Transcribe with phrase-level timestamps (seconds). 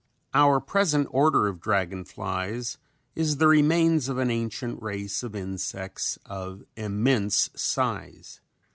[0.33, 2.79] Our present order of dragon flies
[3.15, 8.41] is the remains of an ancient race of insects of immense size.